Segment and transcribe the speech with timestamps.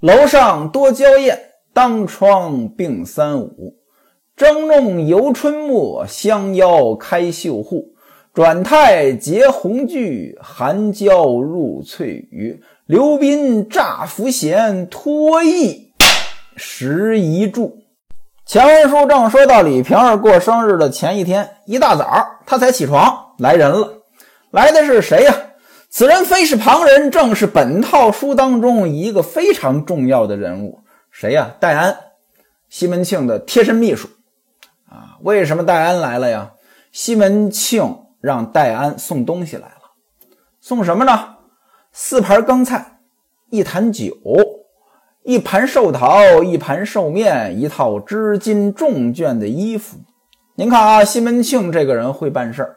[0.00, 1.36] 楼上多娇艳，
[1.72, 3.74] 当窗并三五。
[4.36, 7.94] 争弄游春末，相邀开绣户。
[8.32, 12.62] 转态结红句，含娇入翠羽。
[12.86, 15.92] 刘宾乍浮弦，托意
[16.54, 17.78] 十一柱。
[18.46, 23.94] 前文书正说到李瓶儿过生日的前一天，一大早他才起床，来人了。
[24.52, 25.34] 来的是谁呀？
[25.90, 30.80] 此人非是旁人，正是本套书当中一个非常重要的人物。
[31.10, 31.54] 谁呀？
[31.58, 31.96] 戴安，
[32.68, 34.08] 西门庆的贴身秘书。
[34.88, 36.52] 啊，为什么戴安来了呀？
[36.92, 39.92] 西门庆让戴安送东西来了，
[40.60, 41.36] 送什么呢？
[41.92, 42.98] 四盘羹菜，
[43.50, 44.14] 一坛酒，
[45.22, 49.98] 一盘寿桃，一盘寿面，一套织金重绢的衣服。
[50.54, 52.76] 您看啊，西门庆这个人会办事儿。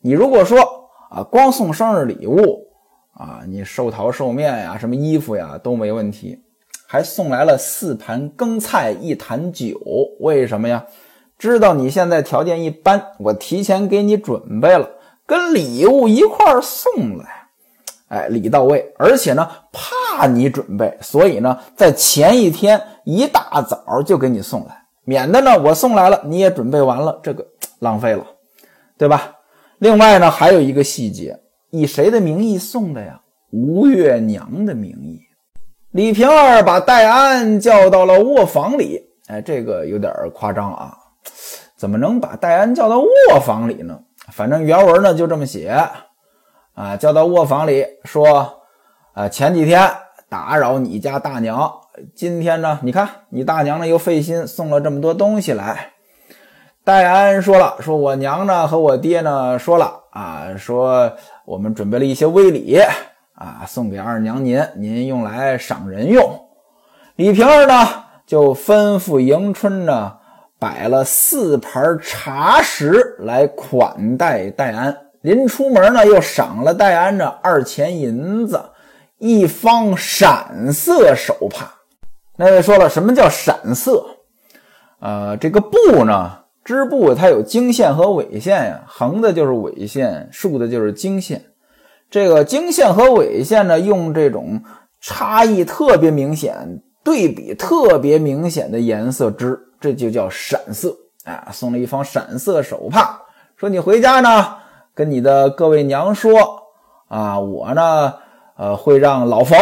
[0.00, 0.79] 你如果说
[1.10, 2.68] 啊，光送生日礼物
[3.14, 6.40] 啊，你寿桃寿面呀，什么衣服呀都没问题，
[6.86, 9.76] 还送来了四盘羹菜，一坛酒，
[10.20, 10.86] 为什么呀？
[11.36, 14.88] 知道你现在条件一般，我提前给你准备了，
[15.26, 17.48] 跟礼物一块送来，
[18.08, 27.44] 哎，礼到位，而且呢，怕你准备，所以呢，在前一天一大早就给你送来，免得呢我送来了你也准备完了，这个
[27.80, 28.24] 浪费了，
[28.96, 29.32] 对吧？
[29.80, 33.18] 另外呢，还有一个细节，以谁的名义送的呀？
[33.50, 35.18] 吴月娘的名义。
[35.92, 40.94] 李瓶儿把戴安叫到了卧房里，哎，这个有点夸张啊。
[41.78, 43.98] 怎么能把戴安叫到卧房里呢？
[44.30, 45.74] 反正原文呢就这么写
[46.74, 48.60] 啊，叫到卧房里说，
[49.14, 49.90] 啊，前几天
[50.28, 51.72] 打扰你家大娘，
[52.14, 55.94] 今天呢，你看你大娘呢又费心送了这么多东西来。
[56.90, 61.12] 戴安说了，说我娘呢和我爹呢说了啊，说
[61.44, 62.80] 我们准备了一些微礼
[63.34, 66.48] 啊，送给二娘您，您用来赏人用。
[67.14, 67.86] 李瓶儿呢
[68.26, 70.16] 就吩咐迎春呢。
[70.58, 78.60] 摆了四盘茶食来款待戴安，临出门呢，又赏了戴安这二钱银子，
[79.18, 81.70] 一方闪色手帕。
[82.36, 84.04] 那位说了，什么叫闪色？
[84.98, 91.46] 呃，这个布呢，织布它有经线和纬线呀，横的就是纬线，竖的就是经线。
[92.10, 94.62] 这个经线和纬线呢，用这种
[95.00, 99.58] 差异特别明显、对比特别明显的颜色织。
[99.80, 100.94] 这就叫闪色
[101.24, 101.48] 啊！
[101.50, 103.22] 送了一方闪色手帕，
[103.56, 104.56] 说你回家呢，
[104.94, 106.64] 跟你的各位娘说
[107.08, 108.14] 啊，我呢，
[108.58, 109.58] 呃，会让老冯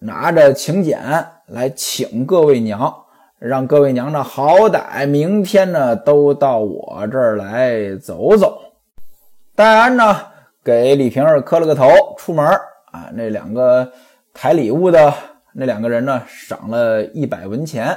[0.00, 1.00] 拿着请柬
[1.46, 2.92] 来请各位娘，
[3.46, 8.58] 让各位娘呢，好歹明天呢都到我这儿来走走。
[9.54, 10.16] 戴安呢，
[10.64, 12.46] 给李瓶儿磕了个头，出门
[12.90, 13.92] 啊，那两个
[14.32, 15.12] 抬礼物的
[15.52, 17.94] 那两个人呢，赏了一百文钱。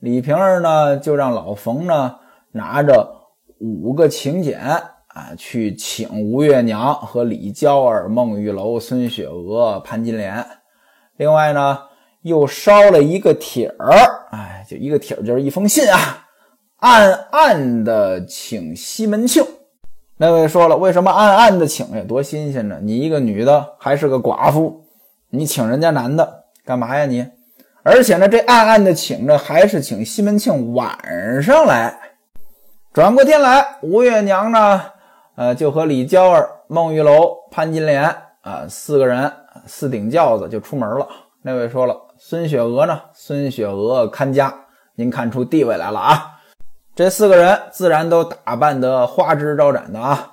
[0.00, 2.16] 李瓶儿呢，就让老冯呢
[2.50, 3.08] 拿着
[3.60, 10.44] 五个请柬啊，去请吴月娘和李娇儿、孟玉楼、孙雪娥、潘金莲。
[11.16, 11.78] 另外呢，
[12.22, 14.21] 又捎了一个帖儿，
[14.78, 16.26] 一个帖儿，就是一封信啊，
[16.78, 19.44] 暗暗的请西门庆。
[20.16, 22.04] 那位说了，为什么暗暗的请呀？
[22.06, 22.78] 多新鲜呢！
[22.82, 24.84] 你一个女的，还是个寡妇，
[25.30, 27.06] 你请人家男的干嘛呀？
[27.06, 27.26] 你？
[27.82, 31.98] 而且呢，这暗暗的请着，还是请西门庆晚上来。
[32.92, 34.82] 转过天来，吴月娘呢，
[35.34, 38.04] 呃，就和李娇儿、孟玉楼、潘金莲
[38.42, 39.32] 啊四个人
[39.66, 41.08] 四顶轿子就出门了。
[41.42, 43.00] 那位说了，孙雪娥呢？
[43.12, 44.61] 孙雪娥看家，
[45.02, 46.38] 您看出地位来了啊！
[46.94, 50.30] 这四个人自然都打扮得花枝招展的啊。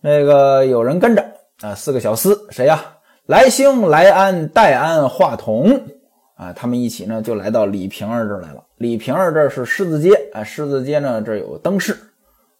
[0.00, 1.22] 那个有人跟着
[1.60, 2.82] 啊，四个小厮，谁呀？
[3.26, 5.78] 来兴、来安、戴安、华童。
[6.36, 8.64] 啊，他们一起呢，就来到李瓶儿这儿来了。
[8.76, 11.94] 李瓶儿这是狮子街啊，狮子街呢这有灯市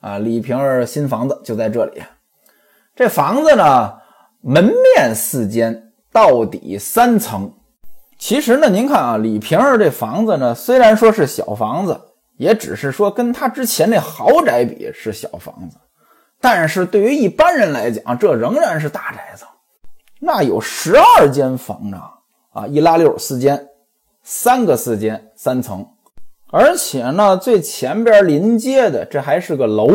[0.00, 0.18] 啊。
[0.18, 2.02] 李瓶儿新房子就在这里。
[2.94, 3.94] 这房子呢，
[4.42, 7.50] 门面四间，到底三层。
[8.18, 11.98] 其实呢，您看啊，李瓶儿这房子呢，虽然说是小房子，
[12.36, 15.76] 也只是说跟他之前那豪宅比是小房子，
[16.40, 19.44] 但是对于一般人来讲，这仍然是大宅子。
[20.20, 22.02] 那有十二间房呢。
[22.50, 23.68] 啊，一拉六四间，
[24.24, 25.86] 三个四间，三层，
[26.50, 29.86] 而且呢，最前边临街的这还是个楼，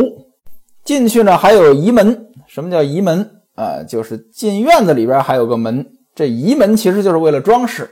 [0.82, 2.28] 进去呢还有移门。
[2.46, 3.82] 什么叫移门啊？
[3.82, 5.84] 就是进院子里边还有个门，
[6.14, 7.90] 这移门其实就是为了装饰。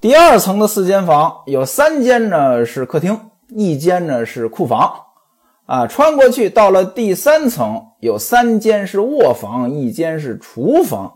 [0.00, 4.92] 第二层的四间房有三间呢是客厅，一间呢是库房。
[5.66, 11.12] 啊，穿过去到了第三层，有三间是卧房，一间是厨房。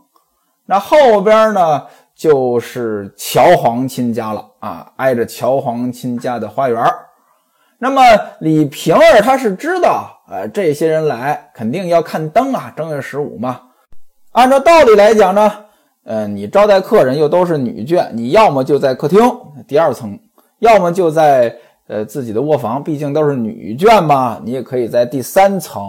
[0.67, 1.87] 那后边呢？
[2.17, 6.85] 就是乔皇亲家了啊，挨着乔皇亲家的花园。
[7.79, 8.03] 那么
[8.41, 13.59] 李瓶儿他是知道，呃，这些人来肯定要看灯啊，正月十五嘛。
[14.33, 15.51] 按照道理来讲呢，
[16.05, 19.21] 呃，你招待客人又都是女眷，你要么就在客厅
[19.69, 20.19] 第二层，
[20.59, 21.55] 要么就在
[21.89, 25.83] 呃自己的卧房，毕竟都是女眷嘛，你也可以在第三层。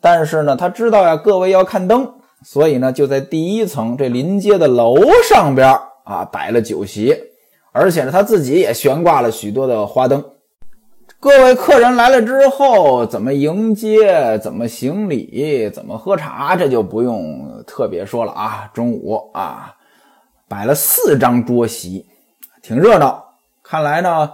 [0.00, 2.12] 但是呢，他知道呀，各位要看灯，
[2.44, 4.96] 所以呢，就在第一层这临街的楼
[5.28, 7.16] 上边啊摆了酒席，
[7.72, 10.22] 而且呢，他自己也悬挂了许多的花灯。
[11.22, 14.38] 各位客人来了之后，怎么迎接？
[14.38, 15.68] 怎么行礼？
[15.68, 16.56] 怎么喝茶？
[16.56, 18.70] 这就不用特别说了啊。
[18.72, 19.76] 中午啊，
[20.48, 22.06] 摆了四张桌席，
[22.62, 23.22] 挺热闹。
[23.62, 24.32] 看来呢，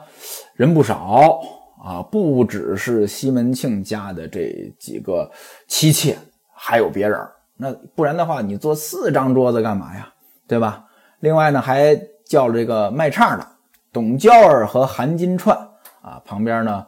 [0.55, 1.41] 人不少
[1.85, 5.29] 啊，不只是西门庆家的这几个
[5.67, 6.17] 妻妾，
[6.55, 7.19] 还有别人。
[7.57, 10.09] 那不然的话，你坐四张桌子干嘛呀？
[10.47, 10.85] 对吧？
[11.19, 13.45] 另外呢，还叫了这个卖唱的
[13.93, 15.59] 董娇儿和韩金钏。
[16.07, 16.87] 啊，旁边呢，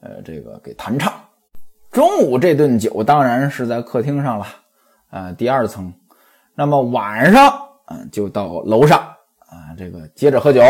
[0.00, 1.12] 呃，这个给弹唱。
[1.90, 4.46] 中午这顿酒当然是在客厅上了，
[5.10, 5.92] 呃，第二层。
[6.54, 7.52] 那么晚上，
[7.86, 9.00] 嗯，就到楼上，
[9.40, 10.62] 啊，这个接着喝酒。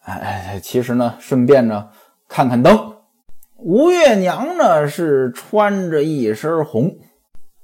[0.00, 1.88] 哎，其实呢，顺便呢
[2.28, 2.94] 看看灯。
[3.58, 6.98] 吴月娘呢是穿着一身红，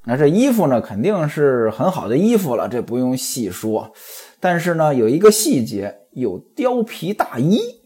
[0.05, 3.93] 那这衣服呢肯定是很好的衣服了，这不用细说。
[4.38, 7.80] 但是呢，有一个细节，有貂皮大衣。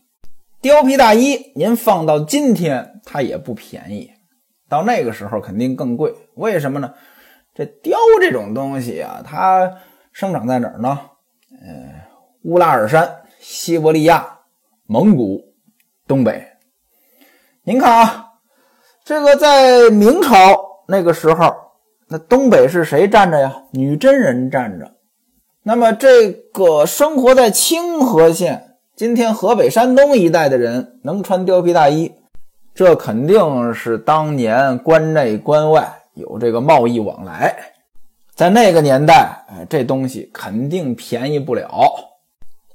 [0.64, 4.11] 貂皮大衣，您放到今天它也不便宜，
[4.66, 6.14] 到那个时候肯定更贵。
[6.37, 6.94] 为什么呢？
[7.55, 9.70] 这貂这种东西啊，它
[10.11, 10.99] 生长在哪儿呢？
[11.50, 12.00] 呃，
[12.44, 14.38] 乌拉尔山、西伯利亚、
[14.87, 15.52] 蒙古、
[16.08, 16.43] 东北。
[17.64, 18.28] 您看啊，
[19.05, 20.58] 这个在明朝
[20.88, 21.55] 那个时候，
[22.08, 23.64] 那东北是谁站着呀？
[23.72, 24.94] 女真人站着。
[25.62, 28.74] 那么这个生活在清河县。
[28.96, 32.12] 今天河北、山东一带的人能穿貂皮大衣，
[32.73, 37.52] 这肯定是当年关内关外有这个贸易往来。
[38.37, 41.69] 在那个年代，哎，这东西肯定便宜不了。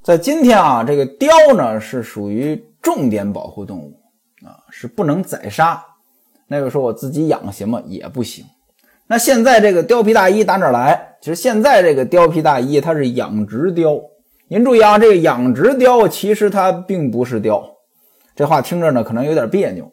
[0.02, 3.98] 在今天啊，这个貂呢是属于重点保护动物
[4.44, 5.82] 啊，是不能宰杀。
[6.48, 7.82] 那个时候我自己养行吗？
[7.86, 8.44] 也不行。
[9.06, 11.16] 那现在这个貂皮大衣打哪来？
[11.22, 14.02] 其实现在这个貂皮大衣它是养殖貂。
[14.52, 17.62] 您注意啊，这个养殖貂其实它并不是貂，
[18.34, 19.92] 这话听着呢可能有点别扭。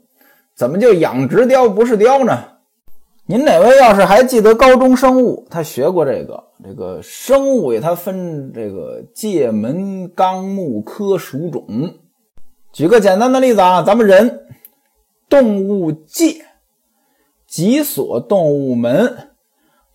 [0.56, 2.44] 怎么就养殖貂不是貂呢？
[3.28, 6.44] 您哪位要是还记得高中生物，他学过这个？
[6.64, 11.94] 这个生物也它分这个界门纲目科属种。
[12.74, 14.48] 举个简单的例子啊，咱们人，
[15.30, 16.44] 动物界，
[17.46, 19.36] 脊索动物门，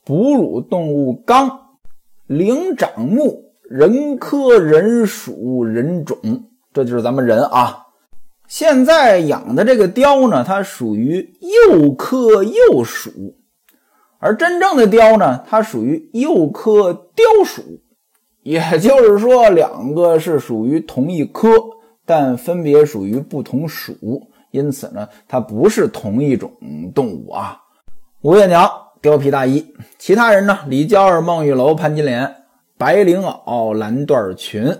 [0.04, 1.78] 哺乳动物纲，
[2.28, 3.51] 灵长目。
[3.72, 6.18] 人科人属人种，
[6.74, 7.86] 这就是咱们人啊。
[8.46, 13.10] 现在养的这个雕呢，它属于幼科幼属，
[14.18, 17.62] 而真正的雕呢，它属于幼科雕属。
[18.42, 21.48] 也就是说，两个是属于同一科，
[22.04, 23.94] 但分别属于不同属，
[24.50, 26.52] 因此呢，它不是同一种
[26.94, 27.58] 动物啊。
[28.20, 28.70] 吴月娘
[29.00, 29.66] 貂皮大衣，
[29.96, 30.58] 其他人呢？
[30.66, 32.36] 李娇儿、孟玉楼、潘金莲。
[32.82, 34.76] 白绫袄、蓝缎裙，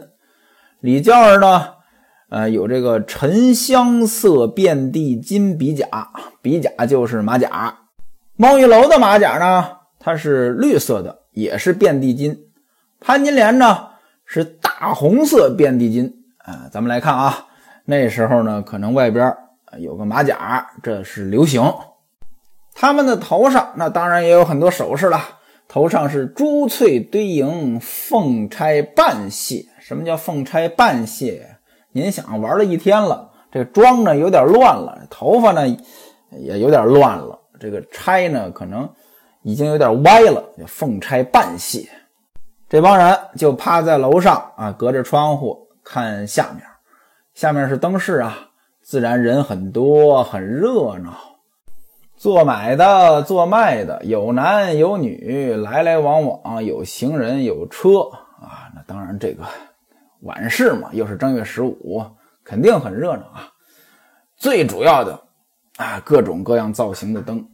[0.81, 1.75] 李娇儿呢？
[2.31, 5.86] 呃，有这个沉香色遍地金比甲，
[6.43, 7.79] 比甲就是马甲。
[8.34, 9.69] 孟玉楼的马甲呢，
[10.00, 12.36] 它是绿色的，也是遍地金。
[12.98, 13.91] 潘金莲呢，
[14.24, 16.12] 是大红色遍地金。
[16.38, 17.46] 啊，咱们来看啊，
[17.84, 19.32] 那时候呢，可能外边
[19.79, 21.62] 有个马甲，这是流行。
[22.74, 25.20] 他们的头上，那当然也有很多首饰了。
[25.72, 29.64] 头上是珠翠堆莹，凤钗半卸。
[29.81, 31.56] 什么叫凤钗半卸？
[31.93, 35.67] 您想玩了一天了，这妆呢有点乱了，头发呢
[36.32, 38.86] 也有点乱了，这个钗呢可能
[39.41, 41.88] 已经有点歪了，叫凤钗半卸。
[42.69, 46.62] 这帮人就趴在楼上啊，隔着窗户看下面，
[47.32, 48.50] 下面是灯市啊，
[48.82, 51.31] 自然人很多，很热闹。
[52.22, 57.98] 做买的、做卖的，有男有女，来来往往，有行人，有车
[58.41, 58.70] 啊。
[58.76, 59.43] 那当然，这个
[60.20, 62.00] 晚市嘛，又是正月十五，
[62.44, 63.50] 肯定很热闹啊。
[64.36, 65.20] 最主要的
[65.79, 67.44] 啊，各种各样造型的灯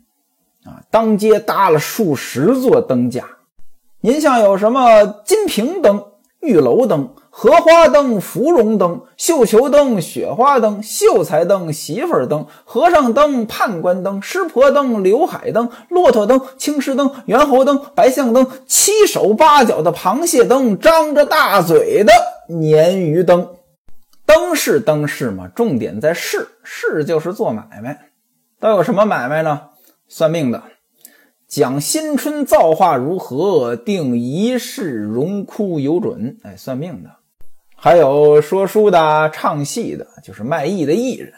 [0.67, 3.25] 啊，当街搭了数十座灯架。
[4.03, 6.05] 您像有什么金瓶灯、
[6.49, 22.13] 玉楼灯、荷花灯、芙蓉灯、绣球灯、雪花灯、秀才灯、媳妇灯、和尚灯、判官灯、师婆灯、刘海灯、骆驼灯、青狮灯、猿猴灯、白象灯、七手八脚的螃蟹灯、张着大嘴的
[22.49, 23.47] 鲶鱼灯。
[24.25, 28.11] 灯是灯是嘛，重点在市，市就是做买卖，
[28.59, 29.61] 都有什么买卖呢？
[30.09, 30.63] 算命的。
[31.49, 36.37] 讲新春造化如何，定一世荣枯有准。
[36.43, 37.09] 哎，算命的，
[37.75, 41.33] 还有说书的、唱戏的，就是卖艺的艺人。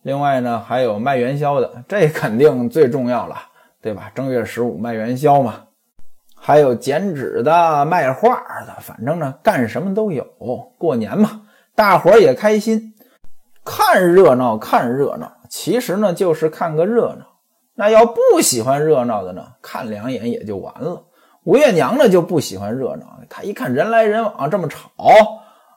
[0.00, 3.36] 另外呢，还有卖元宵的，这肯定最重要了，
[3.82, 4.10] 对吧？
[4.14, 5.64] 正月十五卖元宵嘛。
[6.34, 8.36] 还有剪纸的、卖画
[8.66, 10.24] 的，反正呢，干什么都有。
[10.78, 11.42] 过年嘛，
[11.74, 12.94] 大伙儿也开心，
[13.62, 15.30] 看热闹，看热闹。
[15.50, 17.26] 其实呢，就是看个热闹。
[17.76, 21.02] 那要不喜欢热闹的呢，看两眼也就完了。
[21.42, 24.90] 吴月娘呢就不喜欢热闹，她一看人来人往这么吵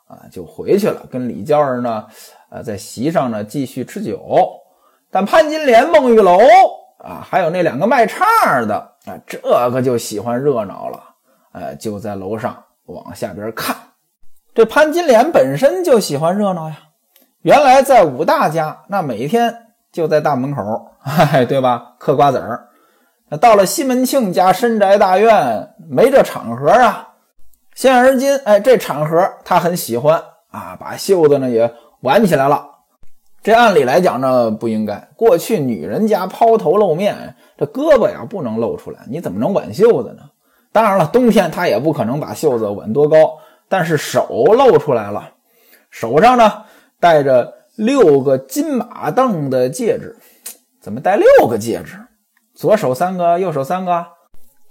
[0.08, 2.06] 啊，就回去了，跟李娇儿呢，
[2.52, 4.22] 呃，在席上呢继续吃酒。
[5.10, 6.38] 但潘金莲、孟玉楼
[7.00, 8.28] 啊，还有那两个卖唱
[8.68, 8.76] 的
[9.06, 11.04] 啊，这个就喜欢热闹了，
[11.52, 13.76] 呃，就在楼上往下边看。
[14.54, 16.78] 这潘金莲本身就喜欢热闹呀，
[17.42, 19.64] 原来在武大家，那每天。
[19.98, 21.96] 就在大门口，嗨， 对吧？
[21.98, 22.68] 嗑瓜子儿。
[23.30, 27.16] 那到了西门庆家深宅大院，没这场合啊。
[27.74, 32.64] 现而今，哎，这场合他很喜欢啊，把袖子呢也挽起来了。
[33.42, 35.08] 这按理来讲呢不应该。
[35.16, 40.22] 过去女人家抛头露面，这胳膊呀不能露出来，你怎么能挽袖子呢？
[40.72, 45.32] 当然了，冬天他也不可能把袖子挽多高，但是手露出来了，
[45.90, 46.66] 手上呢
[47.00, 47.57] 戴着。
[47.78, 50.18] 六个金马镫的戒指，
[50.82, 51.96] 怎么戴六个戒指？
[52.56, 54.04] 左手三个，右手三个。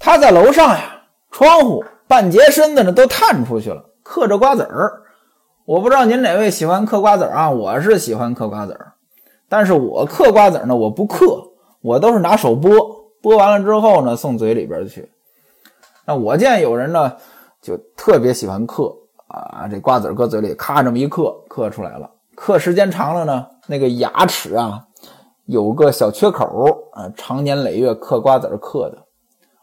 [0.00, 5.04] 他在楼上呀，窗户半截身子呢都探出去了，嗑着瓜子儿。
[5.66, 7.50] 我不知道您哪位喜欢嗑瓜子儿啊？
[7.50, 8.94] 我是喜欢嗑瓜子儿，
[9.48, 12.72] 但是我嗑瓜子儿呢，我不嗑，我都是拿手剥，
[13.22, 15.08] 剥完了之后呢，送嘴里边去。
[16.04, 17.16] 那我见有人呢，
[17.62, 18.92] 就特别喜欢嗑
[19.28, 22.10] 啊，这瓜子搁嘴里，咔这么一嗑，嗑出来了。
[22.37, 24.85] 嗑时间长了呢，那个牙齿啊
[25.47, 28.99] 有个小缺口啊，长年累月嗑瓜子嗑的。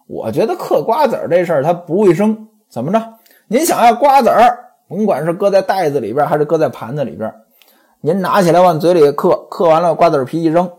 [0.08, 2.48] 我觉得嗑瓜子这事儿它不卫生。
[2.68, 3.00] 怎么着？
[3.48, 4.58] 您想要瓜子儿，
[4.90, 7.32] 甭管是搁在袋子里边还是搁在盘子里边，
[8.02, 10.70] 您拿起来往嘴里嗑，嗑完了瓜子皮一扔，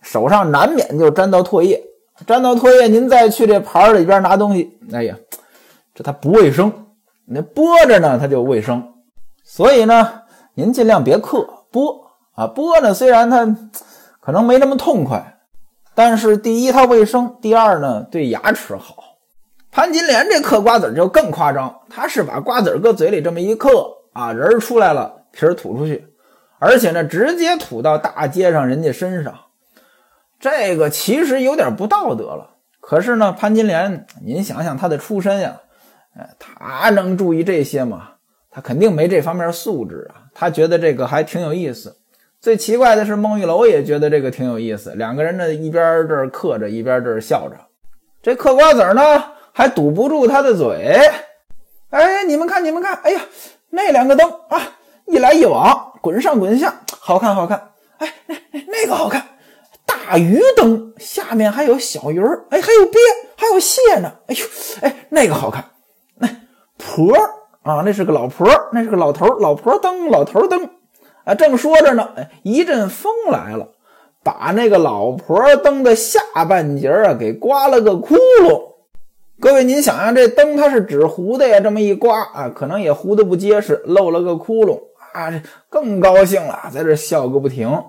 [0.00, 1.82] 手上难免就沾到唾液，
[2.26, 5.16] 沾到唾液，您再去这盘里边拿东西，哎呀，
[5.94, 6.72] 这它不卫生。
[7.26, 8.94] 那剥着呢，它就卫生。
[9.42, 10.22] 所以呢。
[10.58, 13.46] 您尽量别嗑剥啊，剥呢虽然它
[14.18, 15.38] 可能没那么痛快，
[15.94, 18.96] 但是第一它卫生，第二呢对牙齿好。
[19.70, 23.70] 潘金莲这嗑瓜子就更夸张，他是把瓜子搁嘴里这么一嗑
[24.12, 26.08] 啊，仁出来了，皮儿吐出去，
[26.58, 29.32] 而且呢直接吐到大街上人家身上，
[30.40, 32.56] 这个其实有点不道德了。
[32.80, 35.60] 可是呢，潘金莲，您想想她的出身呀，
[36.16, 38.14] 哎，她能注意这些吗？
[38.50, 40.26] 她肯定没这方面素质啊。
[40.40, 41.96] 他觉得这个还挺有意思。
[42.40, 44.92] 最奇怪的是，孟玉楼也觉得这个挺有意思。
[44.94, 47.56] 两个人呢，一边这儿嗑着，一边这儿笑着。
[48.22, 50.96] 这嗑瓜子呢，还堵不住他的嘴。
[51.90, 53.20] 哎，你们看，你们看，哎呀，
[53.70, 54.76] 那两个灯啊，
[55.06, 57.70] 一来一往，滚上滚下，好看，好看。
[57.98, 58.36] 哎，那
[58.68, 59.26] 那个好看，
[59.84, 63.00] 大鱼灯下面还有小鱼儿，哎，还有鳖，
[63.36, 64.12] 还有蟹呢。
[64.28, 64.46] 哎呦，
[64.82, 65.64] 哎，那个好看。
[66.14, 66.28] 那
[66.76, 67.37] 婆儿。
[67.62, 70.70] 啊，那是个老婆，那是个老头，老婆灯，老头灯，
[71.24, 73.68] 啊，正说着呢，哎，一阵风来了，
[74.22, 78.62] 把那个老婆灯的下半截啊给刮了个窟窿。
[79.40, 84.80] 各位，您想想，这灯它是纸糊的呀，这么一刮啊，可能也糊的不结实，漏了个窟窿
[85.12, 87.84] 啊，这更高兴了，在这笑个不停。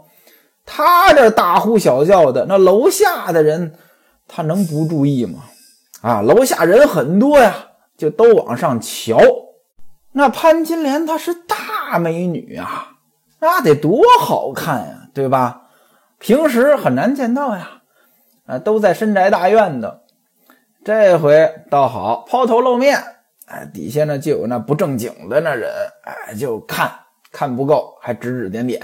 [0.65, 3.73] 他这大呼小叫的，那楼下的人
[4.27, 5.39] 他能不注意吗？
[6.01, 7.55] 啊，楼下人很多呀，
[7.97, 9.17] 就都往上瞧。
[10.11, 12.97] 那潘金莲她是大美女啊，
[13.39, 15.67] 那得多好看呀，对吧？
[16.17, 17.81] 平时很难见到呀，
[18.45, 20.01] 啊，都在深宅大院的。
[20.83, 22.97] 这回倒好，抛头露面，
[23.45, 25.71] 哎，底下呢就有那不正经的那人，
[26.03, 26.91] 哎，就看
[27.31, 28.81] 看不够，还指指点点。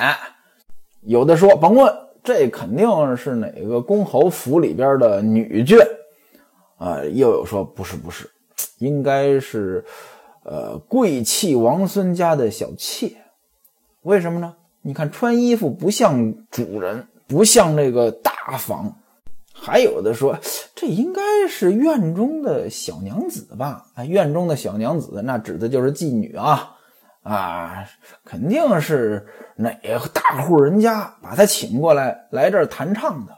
[1.01, 1.91] 有的说甭问，
[2.24, 5.79] 这肯定是哪个公侯府里边的女眷
[6.77, 7.03] 啊？
[7.03, 8.29] 又有说不是不是，
[8.77, 9.84] 应该是。
[10.46, 13.12] 呃，贵戚王孙家的小妾，
[14.04, 14.56] 为什么呢？
[14.84, 18.96] 你看穿衣服不像主人，不像那个大方，
[19.52, 20.38] 还有的说
[20.75, 23.88] 这应该是院中的小娘子吧？
[23.96, 26.72] 啊，院中的小娘子，那指的就是妓女啊。
[27.24, 27.84] 啊，
[28.24, 29.25] 肯定是
[29.56, 33.36] 哪个大户人家把他请过来来这儿弹唱的。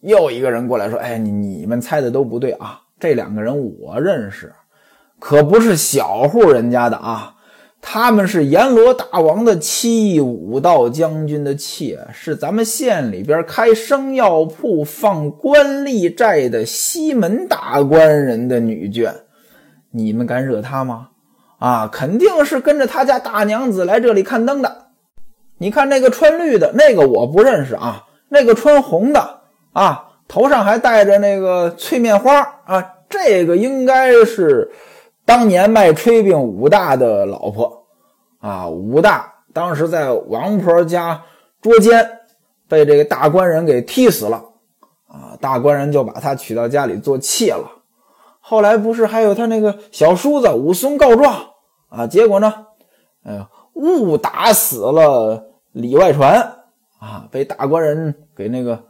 [0.00, 2.82] 又一个人过来说：“哎，你你们猜的都不对啊！
[2.98, 4.52] 这两个人我认识，
[5.18, 7.34] 可不是小户人家的啊。
[7.80, 19.12] 他们是阎罗大王的妻，武道将军的妾，是咱们县里边开生药铺、放官吏债的西门大官人的女眷。
[19.92, 21.08] 你们敢惹他吗？”
[21.58, 24.86] 啊，肯定是跟着他家大娘子来这里看灯的。
[25.58, 29.40] 你看那个穿绿的那个我不认识啊，那个穿红的
[29.72, 34.70] 啊，头上还戴着那个翠面花啊，这个应该是
[35.28, 37.84] 当年卖炊饼武大的老婆
[38.40, 38.66] 啊。
[38.66, 41.22] 武大当时在王婆家
[41.60, 42.20] 捉奸，
[42.66, 44.42] 被这个大官人给踢死了
[45.06, 47.70] 啊，大官人就把他娶到家里做妾了。
[48.40, 51.50] 后来不是还有他那个小叔子武松告状
[51.90, 52.06] 啊？
[52.06, 52.66] 结果呢，
[53.22, 56.62] 哎，误打死了李外传
[56.98, 58.82] 啊，被大官人给那个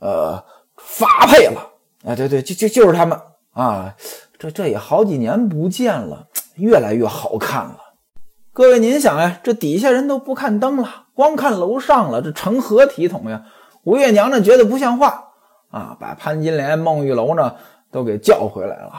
[0.00, 0.44] 呃
[0.76, 1.62] 发配了。
[2.04, 3.18] 啊，对对，就就就是他们
[3.54, 3.94] 啊。
[4.38, 7.78] 这这也好几年不见了，越来越好看了。
[8.52, 13.44] 各位您想呀，这底下人都不看灯了，光看楼上了，这成何体统呀？
[13.84, 15.32] 吴月娘呢觉得不像话
[15.70, 17.54] 啊，把潘金莲、孟玉楼呢。
[17.90, 18.92] 都给叫回来了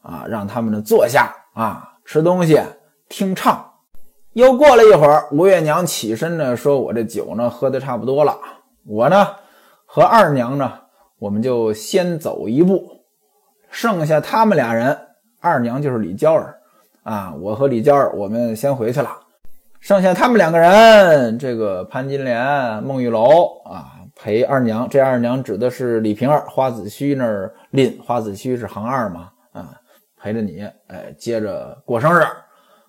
[0.00, 0.24] 啊！
[0.28, 2.62] 让他们呢坐下啊，吃东西，
[3.08, 3.72] 听唱。
[4.32, 8.38] 又过了一会儿，吴月娘起身呢，说：“我这酒呢喝的差不多了，
[8.86, 9.26] 我呢
[9.86, 10.72] 和二娘呢，
[11.18, 12.97] 我们就先走一步，
[13.70, 14.96] 剩下他们俩人，
[15.40, 16.58] 二娘就是李娇儿
[17.02, 19.10] 啊，我和李娇儿我们先回去了，
[19.80, 29.70] 剩下他们两个人，这个潘金莲、孟玉楼啊。”陪二娘，这二娘指的是李瓶儿，花子虚那儿拎，花子虚是行二嘛，啊，
[30.20, 32.24] 陪着你，哎，接着过生日。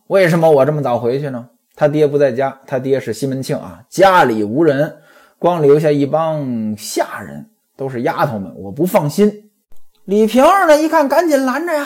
[0.07, 1.47] 为什么我这么早回去呢？
[1.75, 4.91] 他爹不在家，他爹是西门庆啊，家里无人，
[5.37, 9.48] 光留下一帮下人，都是丫头们，我不放心。
[10.09, 11.85] 李瓶儿呢，一看，赶紧拦着呀，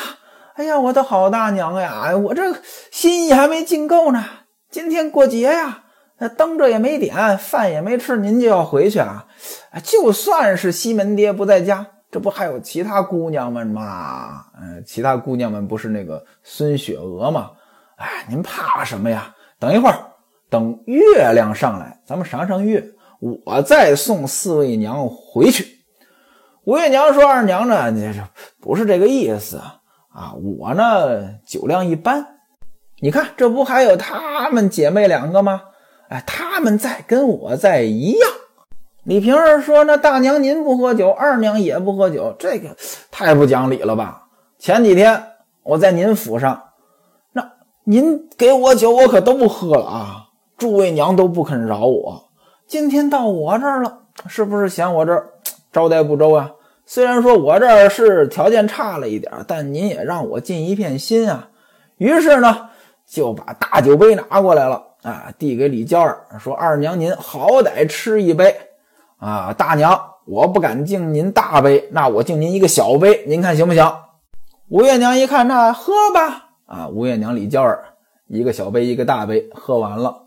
[0.53, 2.55] 哎呀，我的好大娘呀，我这
[2.89, 4.23] 心意还没尽够呢，
[4.71, 5.83] 今天过节呀。
[6.19, 9.25] 那灯这也没点，饭也没吃，您就要回去啊？
[9.83, 14.45] 就算是西门爹不在家，这不还有其他姑娘们吗？
[14.57, 17.51] 嗯，其他姑娘们不是那个孙雪娥吗？
[17.97, 19.35] 哎，您怕什么呀？
[19.59, 19.99] 等一会儿，
[20.49, 22.85] 等月亮上来，咱们赏赏月，
[23.19, 25.72] 我再送四位娘回去。
[26.65, 27.91] 吴月娘说：“二娘呢？
[27.91, 28.21] 你这
[28.61, 29.57] 不是这个意思
[30.13, 30.33] 啊！
[30.59, 32.25] 我呢酒量一般，
[32.99, 35.61] 你看这不还有她们姐妹两个吗？”
[36.07, 38.29] 哎，她们在跟我在一样。
[39.03, 42.77] 李瓶儿说：“那大娘您不喝酒，二娘也不喝酒，这个
[43.11, 44.27] 太不讲理了吧？
[44.57, 45.21] 前几天
[45.63, 46.69] 我在您府上，
[47.33, 47.51] 那
[47.83, 50.27] 您给我酒，我可都不喝了啊！
[50.57, 52.29] 诸位娘都不肯饶我。
[52.65, 55.32] 今天到我这儿了，是不是嫌我这儿
[55.73, 56.51] 招待不周啊？
[56.85, 61.49] 虽然说我这儿是条件差了一点，但您也让我尽一片心啊。
[61.97, 62.69] 于是呢，
[63.05, 68.55] 就把大酒杯拿过来了。”啊，递给李娇儿说：“二娘您好歹吃一杯，
[69.17, 73.85] 啊，大娘我不敢敬您大杯，那我敬您一个小杯，您看行不行？”
[74.71, 76.51] 吴月娘一看，那喝吧。
[76.65, 77.83] 啊，吴月娘、李娇儿
[78.27, 80.22] 一个小杯，一个大杯，喝完了。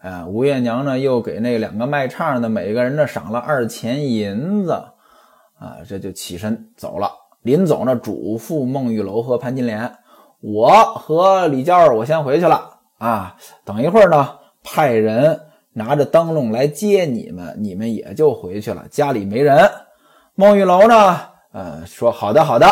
[0.00, 4.72] 哎，吴月娘呢又给那两个卖唱的每个人呢赏了二钱银子，
[5.58, 7.10] 啊，这就起身走了。
[7.42, 9.92] 临走呢，嘱咐孟玉楼和潘金莲
[10.40, 14.28] ：“我和李娇儿，我先回去了。”啊，等一会儿呢，
[14.62, 15.40] 派人
[15.72, 18.84] 拿着灯笼来接你们，你们也就回去了。
[18.90, 19.68] 家里没人。
[20.34, 21.20] 孟玉楼呢，
[21.52, 22.66] 呃，说好的，好的。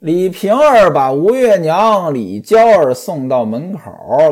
[0.00, 3.80] 李瓶儿把吴月娘、李娇儿送到门口，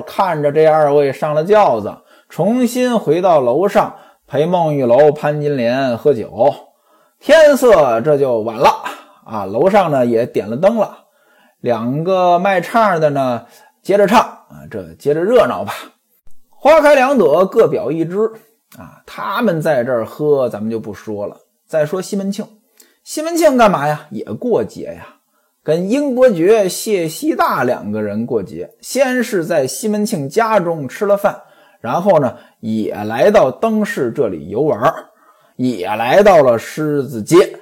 [0.07, 1.97] 看着这二位上了轿子，
[2.35, 3.95] 重新回到楼上
[4.27, 6.53] 陪孟玉楼、潘金莲喝酒。
[7.21, 8.71] 天色这就晚了
[9.25, 11.05] 啊，楼上呢也点了灯了。
[11.61, 13.47] 两个卖唱的呢。
[13.83, 15.73] 接着唱啊，这接着热闹吧。
[16.51, 18.19] 花开两朵，各表一枝
[18.77, 19.05] 啊。
[19.07, 21.37] 他们在这儿喝，咱们就不说了。
[21.69, 22.45] 再说西门庆，
[23.05, 24.09] 西门庆干嘛呀？
[24.11, 25.19] 也过节呀，
[25.63, 28.75] 跟英伯爵、谢希大两个人过节。
[28.81, 31.43] 先是在西门庆家中吃了饭，
[31.85, 34.91] 然后呢，也来到灯市这里游玩，
[35.57, 37.59] 也来到了狮子街。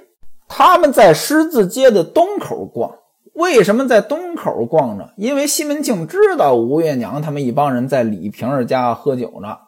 [0.46, 2.94] 他们在狮子街的东口逛。
[3.32, 5.08] 为什么在东口逛呢？
[5.16, 9.58] 因为西门庆知道吴月娘他们一帮人在李瓶儿家喝酒呢，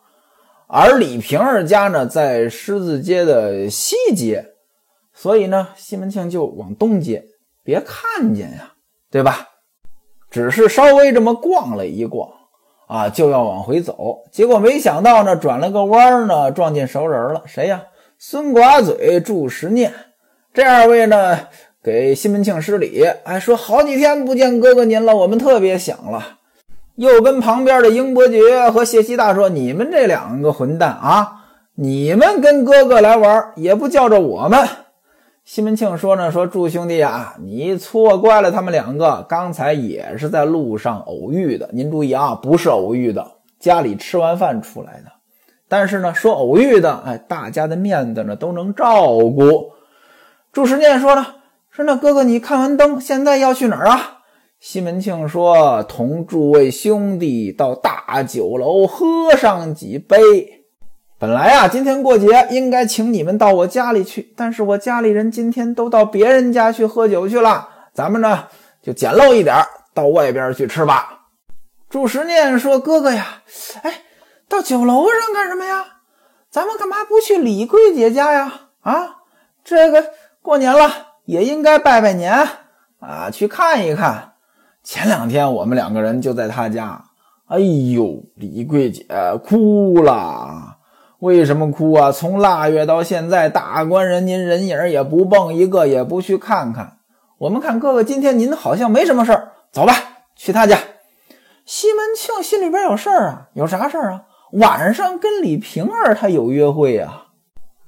[0.68, 4.52] 而李瓶儿家呢在狮子街的西街，
[5.12, 7.24] 所以呢，西门庆就往东街，
[7.64, 8.74] 别看见呀，
[9.10, 9.48] 对吧？
[10.30, 12.30] 只是稍微这么逛了一逛
[12.87, 17.42] 啊，就要往回走，结果没想到呢，转了个弯呢，撞见熟人了。
[17.47, 17.83] 谁呀？
[18.18, 19.92] 孙寡嘴、祝时念
[20.53, 21.38] 这二位呢，
[21.83, 26.38] 给西门庆施礼，哎，说好几天不见哥哥您了，我们特别想了。
[26.97, 31.33] 又跟旁边的英伯爵和谢希大说：“你们这两个混蛋啊，
[31.75, 34.68] 你们跟哥哥来玩，也不叫着我们。”
[35.44, 41.68] 西门庆说呢：“说祝兄弟啊，你错怪了他们两个，刚才也是在路上偶遇的。
[41.74, 45.12] 您注意啊，不是偶遇的，家里吃完饭出来的。
[45.68, 49.72] 但是呢，说偶遇的，哎，大家的面子呢都能照顾。”
[50.50, 51.26] 祝时念说呢
[51.70, 54.22] ：“说那哥哥，你看完灯，现在要去哪儿啊？”
[54.59, 60.63] 西门庆说：“同诸位兄弟到大酒楼喝上几杯。
[61.16, 67.68] 本来啊，今天过节应该请你们到我家里去，但是我家里人今天都到别人家去喝酒去了。
[67.92, 68.46] 咱们呢
[68.83, 69.57] 就简陋一点，
[69.94, 71.27] 到外边去吃吧。”
[71.88, 73.42] 祝时念说：“哥哥呀，
[73.83, 74.03] 哎，
[74.48, 75.85] 到酒楼上干什么呀？
[76.50, 78.53] 咱们干嘛不去李桂姐家呀？
[78.81, 79.18] 啊，
[79.64, 80.05] 这个
[80.42, 80.90] 过年了
[81.24, 82.48] 也应该拜拜年
[82.98, 84.33] 啊，去看一看。”
[84.83, 87.03] 前两天我们两个人就在他家，
[87.46, 89.07] 哎呦，李桂姐
[89.44, 90.77] 哭了。
[91.24, 92.12] 为什么哭啊？
[92.12, 96.98] 从腊月到现在，大官人您人影也不蹦一个，也不去看看。
[97.38, 99.94] 我们看哥哥今天您好像没什么事儿，走吧，
[100.37, 100.78] 去他家。
[101.64, 104.24] 西门庆心里边有事儿啊，有啥事儿啊？
[104.52, 107.22] 晚上跟李瓶儿他有约会呀，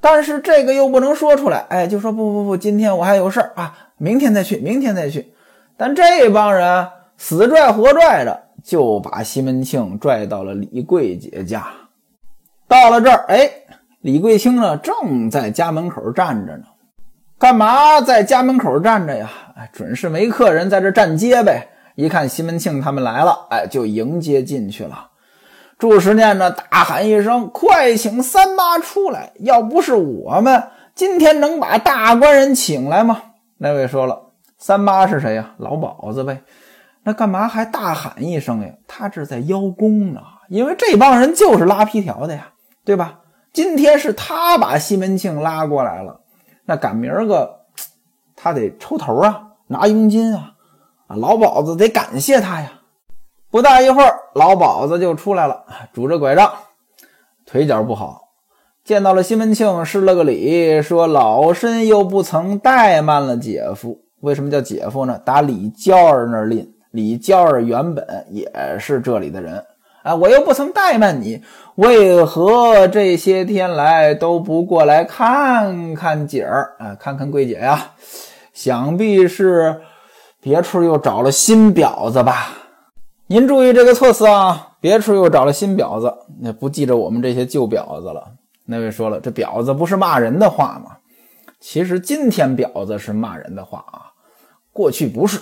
[0.01, 5.35] 但是这个又不能说出来，哎，就说不不不，今天我还有事儿啊，明天再去，明天再去。
[5.77, 11.67] 但这帮人死拽活拽的，就把西门庆拽到了李桂姐家。
[12.69, 13.51] 到了这儿，哎，
[14.01, 16.65] 李桂清呢正在家门口站着呢。
[17.39, 19.31] 干嘛在家门口站着呀？
[19.57, 21.69] 哎，准是没客人，在这站街呗。
[21.95, 25.11] 一看西门庆他们来了，哎，就迎接进去了。
[25.79, 29.33] 祝时念呢大喊一声：“快请三妈出来！
[29.41, 30.63] 要不是我们
[30.95, 33.23] 今天能把大官人请来吗？”
[33.59, 34.23] 那位说了。
[34.59, 35.53] 三妈是谁呀？
[35.59, 36.43] 老鸨子呗。
[37.05, 38.73] 那干嘛还大喊一声呀？
[38.89, 40.21] 他这在邀功呢。
[40.49, 42.49] 因为这帮人就是拉皮条的呀，
[42.87, 43.21] 对吧？
[43.53, 46.21] 今天是他把西门庆拉过来了，
[46.65, 47.67] 那赶明儿个
[48.37, 50.53] 他得抽头啊，拿佣金啊。
[51.09, 52.73] 啊，老鸨子得感谢他呀。
[53.51, 56.53] 不大一会儿，老鸨子就出来了，拄着拐杖，
[57.45, 58.29] 腿脚不好，
[58.85, 65.19] 见到了西门庆，施了个礼，说：“老身又不曾怠慢了姐夫。”为什么叫姐夫呢？
[65.19, 69.65] 打李娇儿那儿拎，李娇儿原本也是这里的人
[70.07, 70.15] 啊。
[70.15, 71.43] 我又不曾怠慢你，
[71.75, 76.95] 为何这些天来都不过来看看姐儿啊？
[76.95, 77.93] 看看桂姐呀？
[78.53, 79.83] 想必是
[80.41, 82.53] 别处又找了新婊子吧？
[83.27, 84.75] 您注意这个措辞啊！
[84.81, 88.25] 别处又找了新婊子，那不记着我们这些旧婊子了。
[88.65, 90.97] 那位说了，这婊子不是骂人的话吗？
[91.61, 94.13] 其实今天婊子是骂人的话啊。
[94.73, 95.41] 过去不是，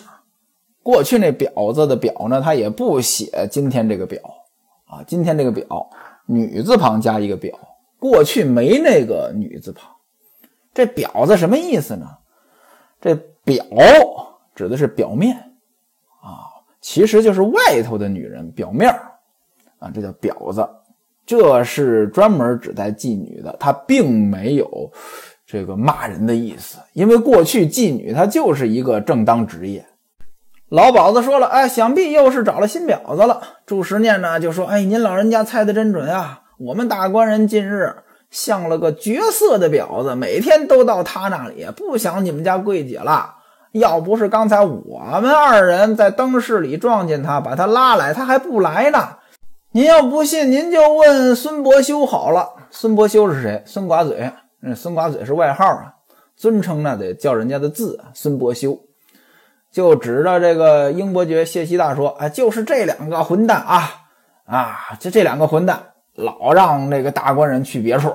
[0.82, 4.18] 过去那婊子的婊呢，他也不写今天这个婊
[4.94, 5.88] 啊，今天这个婊
[6.26, 7.58] 女字旁加一个表，
[7.98, 9.90] 过去没那个女字旁。
[10.72, 12.06] 这婊子什么意思呢？
[13.00, 13.64] 这表
[14.54, 15.36] 指的是表面
[16.22, 16.46] 啊，
[16.80, 18.88] 其实就是外头的女人，表面
[19.80, 20.68] 啊，这叫婊子，
[21.26, 24.92] 这是专门指代妓女的，它并没有。
[25.46, 29.84] 这个骂人的意思，因为过去妓女她就是一个正当职业。
[30.68, 36.40] 老鸨子说了：“哎，想必又是找了新婊子了。”祝时念呢就说：“哎，您老人家猜的真准啊！
[36.58, 37.94] 我们大官人近日
[38.30, 43.34] 像了个绝色的婊子，每天都到他那里，不想你们家桂姐了。
[43.72, 48.98] 要不是刚才我们二人在灯市里撞见他，把他拉来，他还不来呢。
[49.72, 52.50] 您要不信，您就问孙伯修好了。
[52.70, 53.62] 孙伯修是谁？
[53.66, 54.32] 孙寡嘴。”
[54.66, 55.92] 那孙寡嘴是外号啊，
[56.36, 58.00] 尊称那得叫人家的字。
[58.14, 58.78] 孙伯修
[59.74, 63.90] 就指着这个英伯爵谢希大说：“哎，就是这两个混蛋啊
[64.46, 64.96] 啊！
[65.00, 65.82] 就这两个混蛋，
[66.14, 68.14] 老让那个大官人去别处。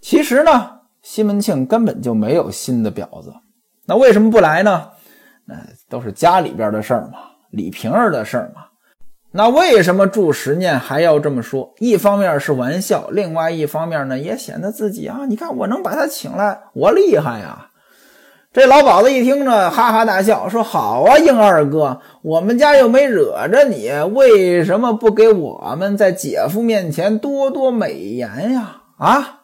[0.00, 0.70] 其实呢，
[1.02, 3.34] 西门庆根本就没有新的婊子，
[3.86, 4.90] 那为什么不来呢？
[5.44, 5.56] 那
[5.88, 7.18] 都是家里边的事儿嘛，
[7.50, 8.62] 李瓶儿的事儿嘛。”
[9.32, 11.74] 那为什么祝时念还要这么说？
[11.78, 17.70] 一方面是玩笑，另外一方面呢，也显得自己啊，你看我能把他请来，我厉害呀！
[18.56, 29.40] 这老鸨子一听呢，哈哈大笑，说：“好啊，英二哥，我们家又没惹着你，为什么不给我们在姐夫面前多多美言呀？”啊，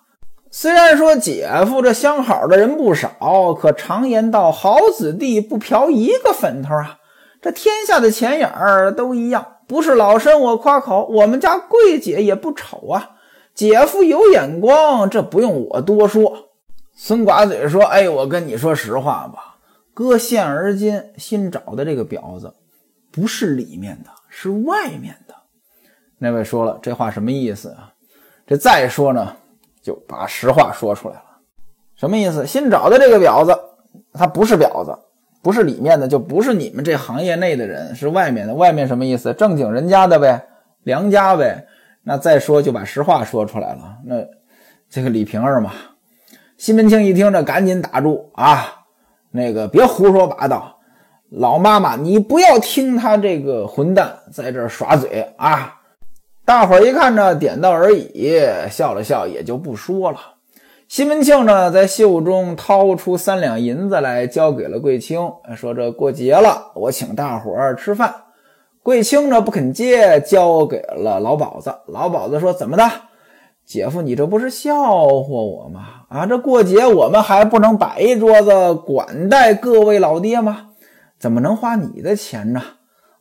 [0.50, 6.96] 虽然说姐夫这相好的人不少，可常言道，好子弟不嫖一个坟头啊。
[7.42, 13.10] 这天下的钱眼儿都一样，不是老身我夸口，我们家贵姐也不丑啊。
[13.54, 16.48] 姐夫有眼光，这不用我多说。
[17.04, 19.56] 孙寡嘴说：“哎，我跟你说实话吧，
[19.92, 22.54] 哥现而今新找的这个婊子，
[23.10, 25.34] 不是里面的，是外面的。”
[26.16, 27.92] 那位说了，这话什么意思啊？
[28.46, 29.34] 这再说呢，
[29.82, 31.24] 就把实话说出来了。
[31.96, 32.46] 什么意思？
[32.46, 33.52] 新找的这个婊子，
[34.12, 34.96] 她不是婊子。
[35.42, 38.54] 不是里面的，就不是你们这行业内的人，是外面的。
[38.54, 39.34] 外面什么意思？
[39.34, 40.46] 正经人家的呗，
[40.84, 41.66] 良家呗。
[42.04, 43.98] 那再说就把实话说出来了。
[44.04, 44.24] 那
[44.88, 45.72] 这个李瓶儿嘛，
[46.62, 48.84] 西门庆一听这，赶紧打住啊！
[49.32, 50.78] 那个别胡说八道，
[51.28, 55.80] 老妈妈，你不要听他这个混蛋在这耍嘴啊！
[56.44, 60.18] 大伙一看呢，点到而已，笑了笑，也就不说了。
[60.86, 68.14] 西门庆呢，在袖中掏出三两银子来，交给了桂清，说：“这过节了，我请大伙儿吃饭。”
[68.84, 71.74] 桂清呢不肯接，交给了老鸨子。
[71.88, 72.88] 老鸨子说：“怎么的，
[73.72, 75.80] 姐夫，你这不是笑话我吗？
[76.10, 80.66] 啊，这过节我们还不能摆一桌子管待各位老爹吗？
[81.18, 82.60] 怎么能花你的钱呢？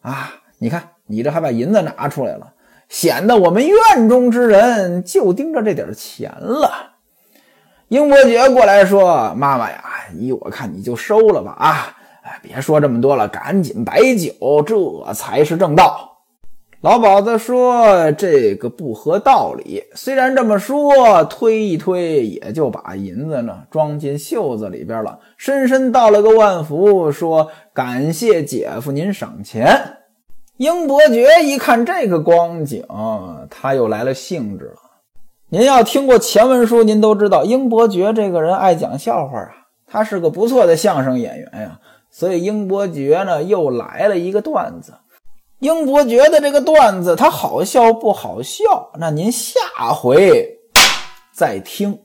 [0.02, 2.52] 啊，你看你这还把银子拿出来了，
[2.90, 6.70] 显得我们院中之人就盯着这点钱了。”
[7.88, 9.82] 英伯爵过来说：“妈妈呀，
[10.18, 16.10] 依我看你就收了吧，啊，哎，别说这么多了，赶紧摆酒，这才是正道。”
[16.82, 29.98] 老鸨子说：“这个不合道理。”虽然这么说，推一推也就把银子呢装进袖子里边了，深深道了个万福，说：“感谢姐夫您赏钱。”
[30.58, 32.84] 英伯爵一看这个光景，
[33.52, 34.78] 他又来了兴致了。
[35.50, 39.52] 您要听过前文书，您都知道英伯爵这个人爱讲笑话啊，
[39.86, 41.80] 他是个不错的相声演员呀。
[42.10, 44.94] 所以英伯爵呢又来了一个段子。
[45.62, 48.92] 英伯爵的这个段子，它好笑不好笑？
[49.00, 49.60] 那您下
[49.94, 50.58] 回
[51.32, 51.98] 再听。